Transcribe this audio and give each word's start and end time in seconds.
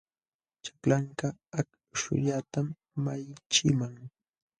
Chaklanka 0.63 1.27
akśhullatam 1.59 2.67
malliqchiman. 3.03 3.93